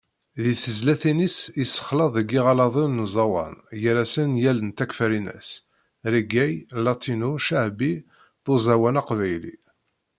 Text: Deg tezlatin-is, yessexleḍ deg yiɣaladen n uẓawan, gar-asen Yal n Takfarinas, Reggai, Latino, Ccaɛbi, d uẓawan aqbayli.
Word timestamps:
Deg 0.43 0.57
tezlatin-is, 0.63 1.37
yessexleḍ 1.59 2.09
deg 2.15 2.27
yiɣaladen 2.33 2.91
n 2.95 3.03
uẓawan, 3.05 3.55
gar-asen 3.81 4.31
Yal 4.43 4.59
n 4.67 4.69
Takfarinas, 4.77 5.49
Reggai, 6.13 6.53
Latino, 6.85 7.31
Ccaɛbi, 7.45 7.93
d 8.43 8.45
uẓawan 8.53 8.99
aqbayli. 9.01 9.55